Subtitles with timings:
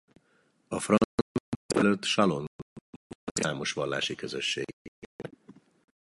[0.67, 2.61] A francia forradalom előtt Salon volt a
[3.23, 5.35] székhelye számos vallási közösségnek.